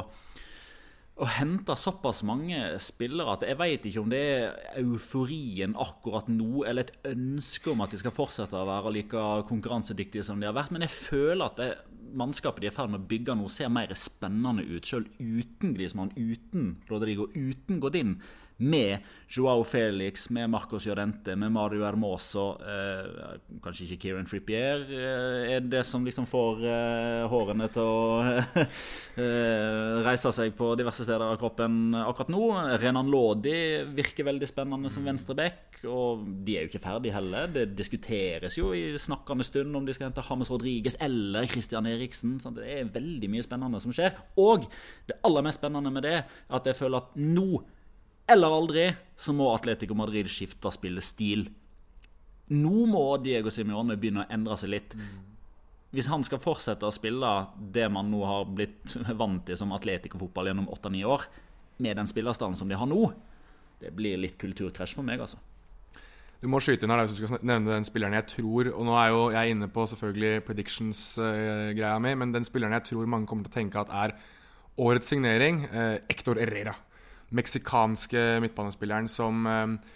å 1.18 1.26
hente 1.34 1.74
såpass 1.74 2.20
mange 2.26 2.56
spillere 2.82 3.34
at 3.34 3.44
jeg 3.46 3.58
vet 3.58 3.86
ikke 3.88 4.02
om 4.04 4.10
det 4.12 4.20
er 4.22 4.78
euforien 4.78 5.74
akkurat 5.78 6.28
nå, 6.30 6.62
eller 6.68 6.86
et 6.86 7.08
ønske 7.10 7.72
om 7.72 7.82
at 7.82 7.94
de 7.94 7.98
skal 7.98 8.14
fortsette 8.14 8.54
å 8.54 8.68
være 8.68 8.92
like 8.94 9.24
konkurransedyktige 9.48 10.26
som 10.26 10.38
de 10.38 10.46
har 10.46 10.54
vært. 10.56 10.70
Men 10.74 10.86
jeg 10.86 10.94
føler 10.94 11.44
at 11.48 11.58
det, 11.58 11.70
mannskapet 12.18 12.62
de 12.62 12.70
er 12.70 12.72
i 12.72 12.76
ferd 12.76 12.92
med 12.94 13.02
å 13.02 13.08
bygge 13.10 13.34
nå, 13.38 13.48
ser 13.50 13.72
mer 13.74 13.94
spennende 13.98 14.62
ut. 14.62 14.86
Selv 14.86 15.10
uten 15.18 15.74
Grismann, 15.74 16.14
uten 16.14 16.76
Rodrigo, 16.90 17.26
uten 17.34 17.82
Godin 17.82 18.18
med 18.58 18.98
Joao 19.28 19.62
Felix, 19.64 20.30
med 20.30 20.50
Marcos 20.50 20.86
Llorente, 20.86 21.36
med 21.36 21.52
Mario 21.52 21.84
Hermoso 21.84 22.46
eh, 22.64 23.36
Kanskje 23.62 23.84
ikke 23.84 23.98
Kieran 24.06 24.26
Trippier 24.26 24.82
eh, 24.88 25.52
er 25.52 25.66
det 25.68 25.84
som 25.86 26.06
liksom 26.06 26.26
får 26.26 26.64
eh, 26.64 27.26
hårene 27.28 27.68
til 27.74 27.84
å 27.84 28.24
eh, 29.20 30.00
reise 30.06 30.32
seg 30.34 30.56
på 30.58 30.72
diverse 30.80 31.04
steder 31.04 31.26
av 31.28 31.38
kroppen 31.40 31.92
akkurat 32.00 32.32
nå. 32.32 32.42
Renan 32.80 33.12
Lodi 33.12 33.54
virker 33.94 34.26
veldig 34.30 34.48
spennende 34.48 34.90
som 34.92 35.06
venstreback, 35.06 35.82
og 35.86 36.26
de 36.46 36.56
er 36.56 36.66
jo 36.66 36.72
ikke 36.72 36.82
ferdige 36.88 37.14
heller. 37.18 37.52
Det 37.52 37.68
diskuteres 37.78 38.58
jo 38.58 38.72
i 38.74 38.90
snakkende 38.98 39.46
stund 39.46 39.76
om 39.76 39.86
de 39.86 39.94
skal 39.94 40.08
hente 40.08 40.24
James 40.24 40.50
Rodriguez 40.50 40.98
eller 41.04 41.46
Christian 41.52 41.86
Eriksen. 41.86 42.38
Så 42.42 42.56
det 42.56 42.66
er 42.78 42.92
veldig 42.96 43.30
mye 43.36 43.44
spennende 43.44 43.82
som 43.84 43.94
skjer. 43.94 44.16
Og 44.40 44.66
det 45.06 45.20
aller 45.26 45.44
mest 45.44 45.60
spennende 45.60 45.92
med 45.92 46.08
det 46.08 46.16
er 46.22 46.30
at 46.56 46.66
jeg 46.66 46.80
føler 46.80 47.04
at 47.04 47.18
nå 47.20 47.66
eller 48.28 48.52
aldri 48.52 48.84
så 49.16 49.32
må 49.32 49.48
Atletico 49.54 49.96
Madrid 49.96 50.28
skifte 50.30 50.70
spillestil. 50.74 51.48
Nå 52.52 52.84
må 52.88 53.02
Diego 53.20 53.50
Simione 53.52 53.96
begynne 54.00 54.24
å 54.24 54.32
endre 54.32 54.56
seg 54.60 54.72
litt. 54.72 54.94
Hvis 55.92 56.10
han 56.12 56.24
skal 56.24 56.40
fortsette 56.42 56.84
å 56.84 56.92
spille 56.92 57.28
det 57.72 57.86
man 57.92 58.10
nå 58.12 58.20
har 58.28 58.48
blitt 58.52 58.96
vant 59.20 59.44
til 59.48 59.56
som 59.56 59.72
Atletico-fotball 59.76 60.52
gjennom 60.52 60.68
8-9 60.76 61.04
år, 61.08 61.28
med 61.78 61.96
den 61.96 62.10
spillerstanden 62.10 62.58
som 62.58 62.68
de 62.68 62.76
har 62.76 62.88
nå, 62.90 63.12
det 63.78 63.92
blir 63.96 64.18
litt 64.20 64.36
kulturkrasj 64.40 64.96
for 64.98 65.06
meg, 65.06 65.22
altså. 65.22 65.38
Du 66.42 66.46
må 66.50 66.60
skyte 66.62 66.86
inn 66.86 66.92
her 66.92 67.02
hvis 67.02 67.16
du 67.16 67.24
skal 67.24 67.40
nevne 67.42 67.72
den 67.72 67.86
spilleren 67.86 68.14
jeg 68.14 68.28
tror 68.30 68.68
Og 68.70 68.84
nå 68.86 68.92
er 68.94 69.08
jo 69.10 69.22
jeg 69.34 69.54
inne 69.56 69.66
på 69.74 69.88
selvfølgelig 69.90 70.44
predictions-greia 70.46 71.96
uh, 71.96 72.02
mi, 72.04 72.12
men 72.20 72.34
den 72.36 72.46
spilleren 72.46 72.76
jeg 72.76 72.92
tror 72.92 73.10
mange 73.10 73.26
kommer 73.26 73.48
til 73.48 73.50
å 73.50 73.56
tenke 73.56 73.82
at 73.82 73.90
er 73.90 74.14
årets 74.78 75.10
signering, 75.10 75.64
Hector 76.06 76.38
Herrera 76.38 76.76
meksikanske 77.34 78.38
midtbanespilleren 78.42 79.08
som 79.10 79.46
eh, 79.46 79.94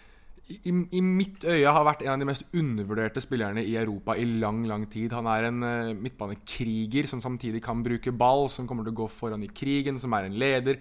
i, 0.52 0.72
i, 0.72 1.00
mitt 1.00 1.44
øye 1.48 1.70
har 1.70 1.84
vært 1.86 2.02
en 2.04 2.12
av 2.14 2.20
de 2.20 2.26
mest 2.28 2.44
undervurderte 2.58 3.22
spillerne 3.24 3.62
i 3.64 3.76
Europa 3.78 4.16
i 4.18 4.26
lang 4.26 4.64
lang 4.68 4.84
tid. 4.90 5.14
Han 5.16 5.28
er 5.30 5.46
en 5.48 5.62
uh, 5.64 5.92
midtbanekriger 5.96 7.06
som 7.08 7.22
samtidig 7.24 7.62
kan 7.64 7.80
bruke 7.84 8.12
ball, 8.12 8.48
som 8.52 8.66
kommer 8.68 8.84
til 8.84 8.92
å 8.92 9.00
gå 9.04 9.06
foran 9.08 9.46
i 9.46 9.48
krigen, 9.54 10.00
som 10.02 10.12
er 10.18 10.26
en 10.28 10.36
leder. 10.36 10.80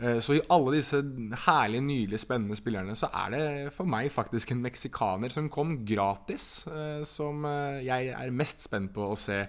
Uh, 0.00 0.18
så 0.24 0.38
i 0.38 0.42
alle 0.50 0.78
disse 0.78 0.98
herlige, 1.44 1.84
nydelige, 1.84 2.24
spennende 2.24 2.58
spillerne 2.58 2.96
så 2.98 3.12
er 3.20 3.36
det 3.36 3.44
for 3.76 3.86
meg 3.86 4.08
faktisk 4.10 4.50
en 4.50 4.64
meksikaner 4.64 5.30
som 5.36 5.52
kom 5.52 5.76
gratis, 5.86 6.64
uh, 6.66 7.04
som 7.06 7.46
jeg 7.84 8.10
er 8.16 8.34
mest 8.34 8.66
spent 8.66 8.90
på 8.96 9.12
å 9.12 9.20
se 9.20 9.44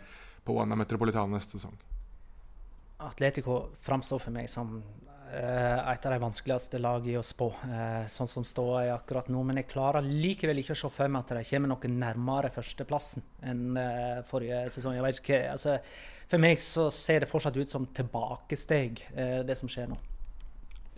på 0.46 0.60
Wanda 0.60 0.78
Metropolitan 0.78 1.32
neste 1.34 1.58
sesong. 1.58 1.80
Atletico 3.08 3.72
framstår 3.88 4.22
for 4.28 4.36
meg 4.36 4.52
som 4.52 4.78
Eh, 5.15 5.15
et 5.34 6.06
av 6.06 6.14
de 6.14 6.18
vanskeligste 6.22 6.80
lagene 6.82 7.20
å 7.20 7.26
spå, 7.26 7.48
eh, 7.66 8.06
sånn 8.12 8.30
som 8.30 8.46
ståa 8.46 8.84
er 8.86 8.94
akkurat 8.94 9.30
nå. 9.34 9.44
Men 9.44 9.58
jeg 9.62 9.70
klarer 9.72 10.06
likevel 10.06 10.62
ikke 10.62 10.76
å 10.76 10.80
se 10.80 10.90
for 10.94 11.12
meg 11.12 11.26
at 11.26 11.38
de 11.38 11.44
kommer 11.50 11.72
noe 11.72 11.92
nærmere 11.92 12.52
førsteplassen 12.54 13.24
enn 13.42 13.78
eh, 13.82 14.22
forrige 14.30 14.66
sesong. 14.76 14.98
Jeg 14.98 15.06
vet 15.08 15.22
ikke, 15.22 15.40
altså, 15.52 15.78
for 16.30 16.44
meg 16.46 16.62
så 16.62 16.90
ser 16.94 17.26
det 17.26 17.32
fortsatt 17.32 17.58
ut 17.58 17.72
som 17.72 17.88
tilbakesteg, 17.88 19.02
det 19.46 19.56
som 19.58 19.70
skjer 19.70 19.90
nå. 19.92 19.98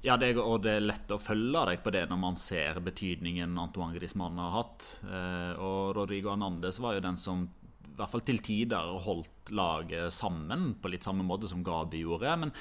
Ja, 0.05 0.15
det 0.15 0.29
er, 0.29 0.39
og 0.39 0.61
det 0.63 0.75
er 0.77 0.85
lett 0.85 1.11
å 1.11 1.19
følge 1.19 1.65
deg 1.71 1.81
på 1.83 1.91
det 1.91 2.05
når 2.07 2.19
man 2.21 2.37
ser 2.39 2.79
betydningen 2.85 3.57
Antoine 3.59 3.97
Griezmann 3.97 4.37
har 4.39 4.53
hatt. 4.53 4.85
og 5.59 5.97
Rodrigo 5.97 6.31
Anandes 6.31 6.79
var 6.79 6.95
jo 6.95 7.03
den 7.03 7.17
som 7.19 7.47
i 7.97 7.99
hvert 7.99 8.13
fall 8.13 8.21
til 8.21 8.37
tider 8.45 8.93
holdt 9.03 9.49
laget 9.57 10.13
sammen 10.13 10.75
på 10.77 10.91
litt 10.93 11.03
samme 11.03 11.25
måte 11.25 11.49
som 11.49 11.63
Gabi 11.65 12.03
gjorde. 12.03 12.35
Men 12.43 12.53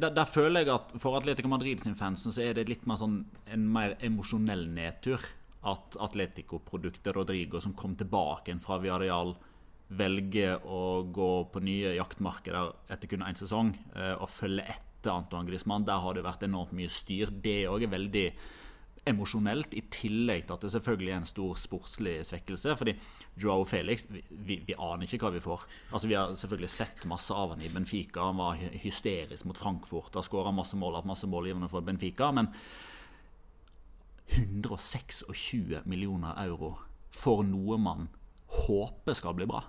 der, 0.00 0.10
der, 0.10 0.28
føler 0.28 0.64
jeg 0.64 0.74
at 0.74 0.94
for 1.02 1.18
Atletico 1.18 1.48
Madrid 1.48 1.82
sin 1.84 1.96
fansen 1.98 2.34
så 2.34 2.42
er 2.44 2.56
det 2.58 2.68
litt 2.70 2.86
mer 2.88 3.00
sånn 3.00 3.22
en 3.50 3.66
mer 3.72 3.96
emosjonell 4.04 4.66
nedtur 4.72 5.22
at 5.64 5.96
Atletico-produktet 6.04 7.14
Rodrigo, 7.16 7.60
som 7.60 7.74
kom 7.76 7.94
tilbake 7.96 8.56
fra 8.64 8.78
Viareal, 8.82 9.32
velger 9.94 10.64
å 10.64 11.04
gå 11.14 11.30
på 11.52 11.62
nye 11.64 11.94
jaktmarkeder 11.96 12.72
etter 12.92 13.10
kun 13.10 13.24
én 13.24 13.38
sesong 13.38 13.72
eh, 13.94 14.14
og 14.14 14.28
følge 14.32 14.66
etter 14.74 15.12
Antoine 15.12 15.48
Griezmann. 15.48 15.86
Der 15.88 16.00
har 16.00 16.16
det 16.16 16.24
vært 16.24 16.44
enormt 16.46 16.74
mye 16.76 16.92
styr. 16.92 17.32
Det 17.32 17.64
òg 17.70 17.86
er 17.86 17.92
veldig 17.92 18.26
emosjonelt, 19.08 19.74
i 19.76 19.82
tillegg 19.92 20.46
til 20.46 20.56
at 20.56 20.64
det 20.64 20.70
selvfølgelig 20.74 21.12
er 21.12 21.20
en 21.20 21.28
stor 21.28 21.58
sportslig 21.60 22.14
svekkelse. 22.28 22.76
Fordi 22.80 22.94
Joao 23.40 23.66
Felix 23.68 24.06
vi, 24.08 24.60
vi, 24.66 24.76
aner 24.78 25.04
ikke 25.06 25.26
hva 25.26 25.34
vi 25.34 25.44
får. 25.44 25.66
Altså 25.92 26.08
Vi 26.08 26.16
har 26.18 26.34
selvfølgelig 26.38 26.72
sett 26.72 27.04
masse 27.10 27.34
av 27.34 27.54
han 27.54 27.64
i 27.64 27.70
Benfica. 27.72 28.24
Han 28.30 28.40
var 28.40 28.58
hysterisk 28.84 29.44
mot 29.48 29.60
Frankfurt. 29.60 30.14
Har 30.14 30.26
skåra 30.26 30.54
masse 30.54 30.78
mål, 30.80 30.98
hatt 30.98 31.08
masse 31.10 31.28
målgivende 31.30 31.68
for 31.72 31.84
Benfica. 31.84 32.30
Men 32.32 32.50
126 34.34 35.84
millioner 35.84 36.34
euro 36.46 36.74
for 37.14 37.44
noe 37.46 37.78
man 37.78 38.08
håper 38.64 39.16
skal 39.16 39.36
bli 39.36 39.46
bra. 39.50 39.62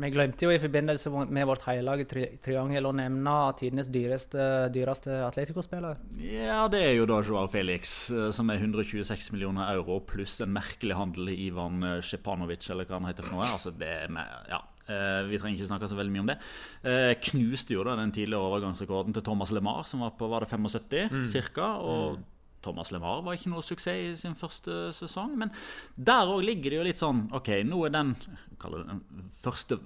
Vi 0.00 0.10
glemte 0.14 0.46
jo 0.46 0.52
i 0.54 0.60
forbindelse 0.60 1.12
med 1.28 1.46
vårt 1.48 1.66
hellige 1.68 2.06
tri 2.08 2.26
triangel 2.44 2.88
å 2.88 2.94
nevne 2.96 3.34
tidenes 3.58 3.90
dyreste, 3.92 4.46
dyreste 4.72 5.20
Atletico-spiller. 5.26 6.00
Ja, 6.24 6.64
det 6.72 6.82
er 6.86 6.94
jo 6.96 7.06
da 7.10 7.20
Joao 7.26 7.50
Felix, 7.52 8.10
eh, 8.14 8.30
som 8.36 8.50
er 8.52 8.62
126 8.62 9.30
millioner 9.34 9.74
euro, 9.74 10.00
pluss 10.00 10.40
en 10.40 10.54
merkelig 10.56 10.96
handel 10.96 11.32
i 11.32 11.38
Ivan 11.48 11.84
Sjepanovic, 12.04 12.70
eller 12.72 12.88
hva 12.88 13.00
han 13.00 13.10
heter 13.10 13.26
for 13.26 13.38
noe. 13.38 13.48
Altså, 13.50 13.74
det 13.76 13.90
er 14.06 14.12
med, 14.14 14.36
ja, 14.48 14.62
eh, 14.88 15.22
vi 15.28 15.38
trenger 15.40 15.58
ikke 15.58 15.70
snakke 15.70 15.90
så 15.90 15.98
veldig 15.98 16.14
mye 16.14 16.24
om 16.24 16.30
det. 16.32 16.38
Eh, 16.82 17.12
knuste 17.30 17.76
jo 17.76 17.84
da 17.86 17.96
den 17.98 18.12
tidligere 18.14 18.48
overgangsrekorden 18.48 19.16
til 19.16 19.26
Thomas 19.26 19.52
LeMar, 19.54 19.84
som 19.88 20.04
var 20.04 20.16
på 20.18 20.28
var 20.30 20.44
det 20.44 20.52
75 20.52 21.10
mm. 21.10 21.26
ca. 21.54 21.72
Og 21.80 22.18
mm. 22.18 22.29
Thomas 22.64 22.92
LeMar 22.92 23.22
var 23.24 23.36
ikke 23.36 23.52
noe 23.52 23.64
suksess 23.64 23.88
i 23.90 24.20
sin 24.20 24.36
første 24.38 24.90
sesong. 24.96 25.36
Men 25.40 25.52
der 25.96 26.28
òg 26.28 26.44
ligger 26.44 26.72
det 26.72 26.80
jo 26.80 26.86
litt 26.86 27.00
sånn 27.00 27.26
OK, 27.36 27.52
nå 27.66 27.82
er 27.86 27.94
den, 27.94 28.14
den, 28.60 29.02
første, 29.40 29.78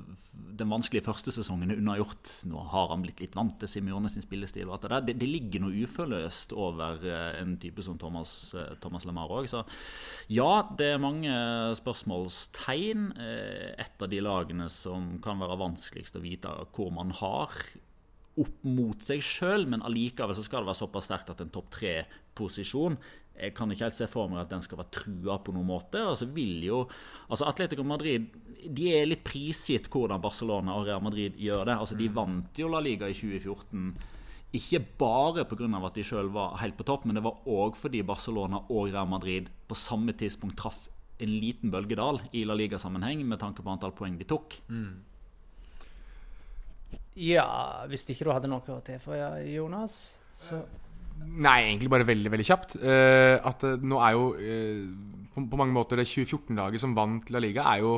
den 0.59 0.73
vanskelige 0.73 1.07
første 1.07 1.35
sesongen 1.35 1.75
unnagjort. 1.76 2.33
Nå 2.50 2.66
har 2.73 2.90
han 2.93 3.04
blitt 3.07 3.23
litt 3.23 3.38
vant 3.38 3.57
til 3.61 3.71
Simione 3.71 4.11
sin 4.12 4.25
spillestil. 4.25 4.69
og 4.69 4.83
det, 4.83 5.04
det, 5.09 5.16
det, 5.23 5.31
ligger 5.31 5.64
noe 5.64 5.87
uforløst 5.87 6.54
over 6.59 7.07
eh, 7.07 7.31
en 7.40 7.57
type 7.62 7.85
som 7.87 7.99
Thomas, 8.00 8.35
eh, 8.59 8.75
Thomas 8.83 9.07
LeMar 9.07 9.33
òg. 9.38 9.49
Så 9.50 9.64
ja, 10.35 10.50
det 10.78 10.95
er 10.95 11.02
mange 11.02 11.38
spørsmålstegn. 11.78 13.09
Eh, 13.14 13.73
et 13.87 14.02
av 14.02 14.11
de 14.11 14.23
lagene 14.25 14.69
som 14.73 15.14
kan 15.25 15.38
være 15.43 15.61
vanskeligst 15.62 16.19
å 16.19 16.25
vite 16.25 16.59
hvor 16.75 16.90
man 16.95 17.14
har 17.23 17.54
opp 18.41 18.64
mot 18.67 19.05
seg 19.05 19.23
sjøl, 19.23 19.67
men 19.71 19.85
allikevel 19.87 20.35
så 20.37 20.45
skal 20.47 20.64
det 20.64 20.73
være 20.73 20.81
såpass 20.83 21.09
sterkt 21.11 21.31
at 21.31 21.43
en 21.45 21.53
topp 21.55 21.71
tre-posisjon 21.76 22.97
Jeg 23.35 23.55
kan 23.55 23.71
ikke 23.71 23.88
helt 23.88 23.97
se 23.97 24.07
for 24.11 24.31
meg 24.31 24.45
at 24.45 24.50
den 24.53 24.62
skal 24.62 24.79
være 24.79 24.95
trua 24.95 25.41
på 25.43 25.50
noen 25.55 25.67
måte. 25.67 25.99
Altså 25.99 26.29
vil 26.31 26.62
jo, 26.62 26.85
altså 27.26 27.49
Atletico 27.49 27.83
Madrid 27.83 28.29
de 28.64 28.93
er 28.95 29.09
litt 29.09 29.25
prisgitt 29.26 29.88
hvordan 29.91 30.23
Barcelona 30.23 30.76
og 30.79 30.87
Real 30.87 31.03
Madrid 31.03 31.35
gjør 31.43 31.64
det. 31.67 31.75
Altså 31.75 31.99
De 31.99 32.07
mm. 32.09 32.14
vant 32.14 32.61
jo 32.62 32.69
La 32.71 32.83
Liga 32.85 33.09
i 33.11 33.17
2014. 33.17 33.88
Ikke 34.55 34.79
bare 34.99 35.45
pga. 35.50 35.67
at 35.67 35.97
de 35.99 36.05
sjøl 36.07 36.31
var 36.31 36.59
helt 36.61 36.76
på 36.79 36.87
topp, 36.87 37.05
men 37.05 37.19
det 37.19 37.25
var 37.25 37.43
òg 37.43 37.75
fordi 37.75 38.05
Barcelona 38.07 38.62
og 38.71 38.93
Real 38.93 39.09
Madrid 39.11 39.50
på 39.67 39.75
samme 39.75 40.14
tidspunkt 40.14 40.57
traff 40.57 40.87
en 41.19 41.35
liten 41.41 41.71
bølgedal 41.71 42.21
i 42.33 42.45
La 42.47 42.55
Liga-sammenheng 42.55 43.26
med 43.26 43.41
tanke 43.43 43.62
på 43.62 43.71
antall 43.71 43.95
poeng 43.99 44.17
de 44.19 44.26
tok. 44.31 44.61
Mm. 44.69 45.03
Ja, 47.14 47.85
hvis 47.90 48.09
ikke 48.11 48.26
du 48.26 48.33
hadde 48.35 48.50
noe 48.50 48.75
å 48.75 48.80
tilføye, 48.85 49.28
Jonas, 49.54 50.18
så 50.35 50.64
Nei, 51.14 51.68
egentlig 51.68 51.90
bare 51.92 52.06
veldig 52.06 52.30
veldig 52.33 52.47
kjapt. 52.47 52.76
Uh, 52.83 53.38
at 53.47 53.62
uh, 53.62 53.76
nå 53.78 54.00
er 54.02 54.16
jo 54.16 54.25
uh, 54.35 55.21
på, 55.35 55.44
på, 55.50 55.59
mange 55.61 55.75
måter 55.75 55.99
det 56.00 56.09
2014-laget 56.11 56.83
som 56.83 56.94
vant 56.97 57.30
La 57.30 57.42
Liga, 57.42 57.64
er 57.71 57.85
jo 57.85 57.92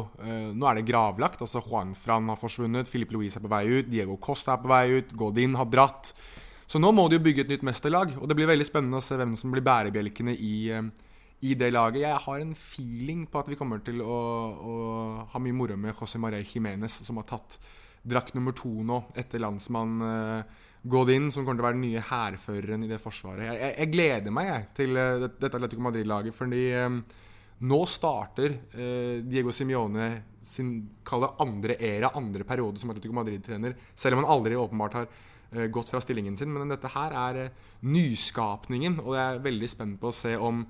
Nå 0.56 0.68
er 0.68 0.78
det 0.78 0.87
gravlagt. 0.88 1.40
altså 1.44 1.61
Juan 1.64 1.94
Fran 1.96 2.28
har 2.32 2.40
forsvunnet, 2.40 2.88
Filip 2.88 3.12
Luis 3.12 3.37
er 3.37 3.44
på 3.44 3.50
vei 3.52 3.64
ut, 3.68 3.88
Diego 3.92 4.16
Costa 4.20 4.54
er 4.54 4.62
på 4.62 4.70
vei 4.73 4.99
ut, 4.99 5.16
Godin 5.16 5.56
har 5.58 5.68
dratt. 5.68 6.12
Så 6.66 6.80
nå 6.80 6.90
må 6.96 7.06
de 7.08 7.18
jo 7.18 7.25
bygge 7.25 7.44
et 7.44 7.52
nytt 7.52 7.66
mesterlag, 7.66 8.14
og 8.16 8.28
det 8.28 8.38
blir 8.38 8.49
veldig 8.49 8.66
spennende 8.66 9.00
å 9.00 9.04
se 9.04 9.18
hvem 9.20 9.37
som 9.38 9.52
blir 9.52 9.64
bærebjelkene 9.64 10.32
i, 10.32 10.54
i 11.44 11.56
det 11.61 11.68
laget. 11.73 12.06
Jeg 12.06 12.25
har 12.25 12.40
en 12.40 12.56
feeling 12.56 13.26
på 13.30 13.42
at 13.42 13.52
vi 13.52 13.58
kommer 13.61 13.85
til 13.87 14.00
å, 14.00 14.16
å 14.56 14.78
ha 15.32 15.42
mye 15.44 15.56
moro 15.56 15.76
med 15.76 15.94
José 15.94 16.20
Maré 16.20 16.40
Jiménez, 16.40 17.02
som 17.04 17.20
har 17.20 17.28
tatt 17.28 17.61
drakt 18.07 18.37
nummer 18.37 18.55
to 18.57 18.71
nå 18.87 19.03
etter 19.19 19.43
landsmann. 19.43 20.01
Uh, 20.01 20.65
Godin, 20.87 21.33
som 21.35 21.43
kommer 21.43 21.59
til 21.59 21.65
å 21.65 21.67
være 21.67 21.79
den 21.81 21.87
nye 21.89 22.03
hærføreren 22.07 22.85
i 22.87 22.91
det 22.91 23.01
forsvaret. 23.03 23.43
Jeg, 23.49 23.59
jeg, 23.59 23.75
jeg 23.81 23.93
gleder 23.95 24.35
meg 24.35 24.51
jeg, 24.51 24.67
til 24.79 24.99
uh, 25.01 25.27
dette 25.27 25.51
Atletico 25.59 25.83
Madrid-laget, 25.83 26.37
fordi 26.37 26.67
um, 26.87 27.01
nå 27.67 27.79
starter 27.91 28.55
uh, 28.77 29.17
Diego 29.27 29.55
Simione 29.55 30.11
sin 30.47 30.77
kalle 31.07 31.33
andre 31.43 31.79
era, 31.83 32.13
andre 32.15 32.47
periode 32.47 32.79
som 32.79 32.93
Atletico 32.93 33.17
Madrid-trener, 33.19 33.75
selv 33.99 34.15
om 34.15 34.23
han 34.23 34.37
aldri 34.37 34.59
åpenbart 34.59 35.01
har 35.01 35.09
gått 35.73 35.89
fra 35.91 36.01
stillingen 36.03 36.35
sin. 36.39 36.51
Men 36.53 36.71
dette 36.71 36.91
her 36.91 37.15
er 37.15 37.37
nyskapningen, 37.87 38.99
og 39.03 39.15
jeg 39.15 39.25
er 39.25 39.45
veldig 39.45 39.69
spent 39.71 39.99
på 40.03 40.11
å 40.11 40.15
se 40.15 40.33
om 40.37 40.65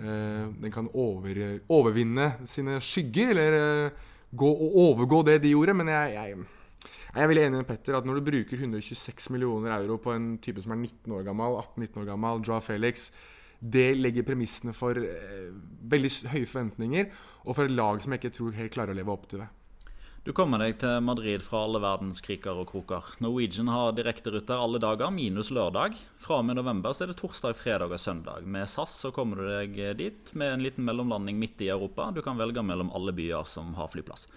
den 0.00 0.72
kan 0.72 0.86
over, 0.96 1.40
overvinne 1.72 2.26
sine 2.48 2.76
skygger, 2.84 3.32
eller 3.32 3.90
gå 4.30 4.50
og 4.52 4.76
overgå 4.84 5.22
det 5.26 5.38
de 5.42 5.54
gjorde. 5.54 5.74
Men 5.80 5.90
jeg, 5.92 6.14
jeg 6.14 6.36
jeg 6.80 7.22
er 7.22 7.28
veldig 7.28 7.44
enig 7.48 7.60
med 7.60 7.68
Petter 7.68 7.98
at 7.98 8.06
når 8.08 8.20
du 8.20 8.28
bruker 8.30 8.56
126 8.56 9.28
millioner 9.34 9.74
euro 9.76 9.98
på 10.00 10.14
en 10.14 10.32
type 10.42 10.62
som 10.64 10.72
er 10.72 10.80
19 10.80 11.12
år 11.18 11.26
gammel, 11.26 11.60
18-19 11.76 12.02
år 12.02 12.10
gammel, 12.14 12.42
Joa 12.46 12.62
Felix 12.64 13.10
det 13.60 13.92
legger 13.98 14.24
premissene 14.24 14.72
for 14.72 14.96
eh, 14.96 15.48
veldig 15.92 16.10
høye 16.32 16.48
forventninger, 16.48 17.10
og 17.44 17.56
for 17.56 17.68
et 17.68 17.74
lag 17.74 18.00
som 18.00 18.14
jeg 18.14 18.22
ikke 18.22 18.36
tror 18.38 18.54
helt 18.56 18.72
klarer 18.72 18.94
å 18.94 18.96
leve 18.96 19.12
opp 19.12 19.26
til 19.28 19.42
det. 19.42 19.50
Du 20.24 20.34
kommer 20.36 20.60
deg 20.60 20.74
til 20.82 20.98
Madrid 21.00 21.40
fra 21.40 21.62
alle 21.64 21.80
verdens 21.80 22.20
kriker 22.24 22.58
og 22.60 22.68
kroker. 22.68 23.06
Norwegian 23.24 23.70
har 23.72 23.94
direkteruter 23.96 24.60
alle 24.60 24.80
dager, 24.80 25.08
minus 25.12 25.48
lørdag. 25.48 25.96
Fra 26.20 26.42
og 26.42 26.44
med 26.48 26.58
november 26.60 26.92
så 26.92 27.06
er 27.06 27.12
det 27.12 27.16
torsdag, 27.22 27.56
fredag 27.56 27.94
og 27.96 28.00
søndag. 28.00 28.44
Med 28.44 28.68
SAS 28.68 28.98
så 29.00 29.12
kommer 29.16 29.40
du 29.40 29.48
deg 29.48 29.80
dit 29.96 30.32
med 30.36 30.52
en 30.52 30.64
liten 30.64 30.84
mellomlanding 30.84 31.40
midt 31.40 31.64
i 31.64 31.70
Europa. 31.72 32.10
Du 32.12 32.20
kan 32.24 32.40
velge 32.40 32.64
mellom 32.64 32.92
alle 32.96 33.16
byer 33.16 33.48
som 33.48 33.72
har 33.80 33.88
flyplass. 33.92 34.28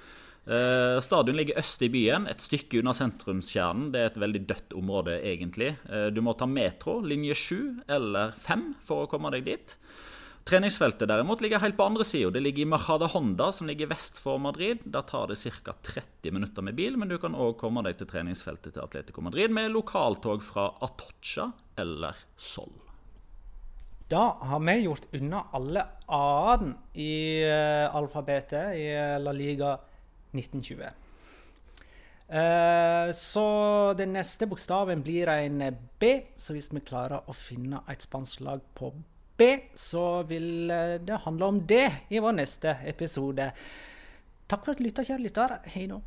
Uh, 0.44 1.00
stadion 1.00 1.38
ligger 1.40 1.60
øst 1.62 1.82
i 1.86 1.88
byen, 1.88 2.26
et 2.28 2.42
stykke 2.44 2.82
unna 2.82 2.92
sentrumskjernen. 2.98 3.94
Det 3.94 4.02
er 4.02 4.10
et 4.10 4.20
veldig 4.20 4.42
dødt 4.50 4.74
område, 4.76 5.16
egentlig. 5.24 5.78
Uh, 5.88 6.10
du 6.12 6.20
må 6.26 6.36
ta 6.36 6.48
metro, 6.50 6.98
linje 7.00 7.38
7 7.40 7.86
eller 7.88 8.36
5 8.44 8.66
for 8.84 9.06
å 9.06 9.12
komme 9.12 9.32
deg 9.32 9.48
dit. 9.48 9.78
Treningsfeltet 10.44 11.08
derimot 11.08 11.40
ligger 11.40 11.62
helt 11.64 11.78
på 11.78 11.86
andre 11.88 12.04
sida. 12.04 12.34
Det 12.36 12.42
ligger 12.44 12.66
i 12.66 12.68
Mahada 12.74 13.08
Honda, 13.14 13.48
som 13.56 13.70
ligger 13.70 13.88
vest 13.94 14.20
for 14.20 14.42
Madrid. 14.44 14.82
Der 14.84 15.06
tar 15.08 15.32
det 15.32 15.40
ca. 15.40 15.72
30 15.72 16.36
minutter 16.36 16.62
med 16.62 16.76
bil, 16.76 16.98
men 17.00 17.08
du 17.08 17.16
kan 17.18 17.38
òg 17.40 17.56
komme 17.62 17.86
deg 17.88 17.96
til 18.02 18.10
treningsfeltet 18.12 18.76
til 18.76 18.84
Atletico 18.84 19.24
Madrid 19.24 19.56
med 19.56 19.72
lokaltog 19.72 20.44
fra 20.44 20.74
Atocha 20.84 21.54
eller 21.80 22.20
Sol. 22.36 22.76
Da 24.12 24.26
har 24.44 24.60
vi 24.60 24.76
gjort 24.84 25.08
unna 25.16 25.46
alle 25.56 25.88
a-en 26.12 26.76
i 27.00 27.40
uh, 27.48 27.96
alfabetet 27.96 28.76
i 28.76 28.88
La 29.24 29.32
Liga 29.32 29.78
1920. 30.34 30.92
Uh, 32.34 33.12
så 33.14 33.46
den 34.00 34.16
neste 34.16 34.48
bokstaven 34.50 35.04
blir 35.06 35.30
en 35.30 35.62
B. 36.00 36.14
Så 36.38 36.56
hvis 36.56 36.72
vi 36.74 36.82
klarer 36.86 37.28
å 37.30 37.36
finne 37.38 37.84
et 37.92 38.06
spansk 38.06 38.42
lag 38.46 38.64
på 38.78 38.94
B, 39.38 39.50
så 39.76 40.24
vil 40.30 40.70
eh, 40.72 41.00
det 41.02 41.24
handle 41.26 41.50
om 41.50 41.60
det 41.68 41.88
i 42.14 42.22
vår 42.22 42.38
neste 42.38 42.78
episode. 42.86 43.50
Takk 44.48 44.66
for 44.66 44.74
at 44.74 44.82
du 44.82 44.86
lytta, 44.86 45.06
kjære 45.08 45.26
lytter. 45.26 45.58
Hei 45.74 45.88
nå. 45.90 46.04